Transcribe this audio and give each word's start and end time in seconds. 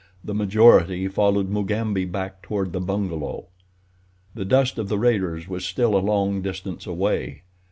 The 0.23 0.33
majority 0.33 1.07
followed 1.07 1.49
Mugambi 1.51 2.05
back 2.05 2.41
toward 2.41 2.73
the 2.73 2.81
bungalow. 2.81 3.49
The 4.33 4.45
dust 4.45 4.79
of 4.79 4.89
the 4.89 4.97
raiders 4.97 5.47
was 5.47 5.63
still 5.63 5.95
a 5.95 6.01
long 6.01 6.41
distance 6.41 6.87
away. 6.87 7.43